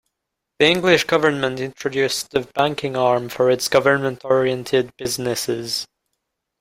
The 0.57 0.65
English 0.65 1.03
government 1.03 1.59
introduced 1.59 2.31
the 2.31 2.39
banking 2.55 2.95
arm 2.95 3.29
for 3.29 3.51
its 3.51 3.67
government-oriented 3.67 4.97
businesses. 4.97 5.85